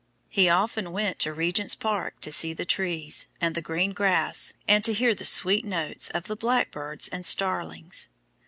[0.29, 4.83] He often went to Regent's Park to see the trees, and the green grass, and
[4.83, 8.09] to hear the sweet notes of the black birds and starlings.